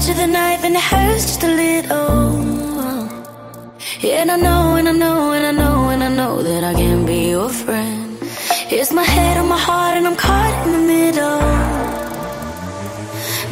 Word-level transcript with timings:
edge 0.00 0.10
of 0.10 0.16
the 0.16 0.26
knife 0.26 0.64
and 0.64 0.74
it 0.74 0.82
hurts 0.82 1.24
just 1.26 1.42
a 1.42 1.48
little. 1.48 2.40
Yeah, 4.00 4.22
and 4.22 4.30
I 4.30 4.36
know, 4.36 4.76
and 4.76 4.88
I 4.88 4.92
know, 4.92 5.32
and 5.32 5.44
I 5.46 5.52
know, 5.52 5.88
and 5.90 6.02
I 6.02 6.08
know 6.08 6.42
that 6.42 6.64
I 6.64 6.72
can 6.74 7.04
be 7.04 7.28
your 7.30 7.50
friend. 7.50 8.18
It's 8.70 8.92
my 8.92 9.02
head 9.02 9.36
on 9.36 9.48
my 9.48 9.58
heart, 9.58 9.96
and 9.98 10.06
I'm 10.06 10.16
caught 10.16 10.66
in 10.66 10.72
the 10.76 10.84
middle. 10.94 11.40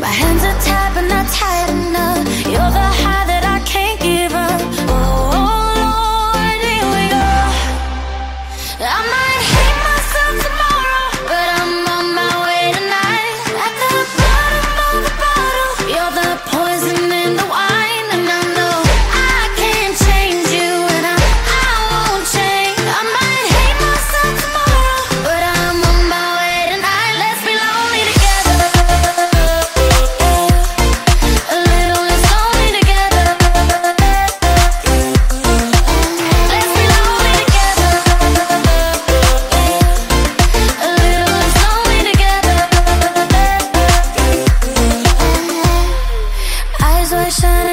My 0.04 0.12
hands 0.20 0.42
are 0.50 0.58
tied, 0.66 0.92
but 0.94 1.06
not 1.14 1.26
tight 1.38 1.68
enough. 1.76 2.46
You're 2.52 2.72
the 2.78 2.88
high 3.02 3.26
that 3.30 3.37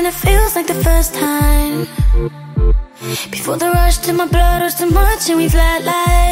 and 0.06 0.14
it 0.14 0.18
feels 0.18 0.56
like 0.56 0.68
the 0.68 0.84
first 0.84 1.14
time. 1.14 1.88
Before 3.32 3.58
the 3.58 3.72
rush 3.72 3.98
to 4.00 4.14
my 4.14 4.28
blood 4.28 4.62
was 4.62 4.76
too 4.76 4.90
much 4.90 5.30
and 5.30 5.38
we 5.38 5.48
flatline. 5.48 6.25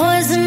poison 0.00 0.39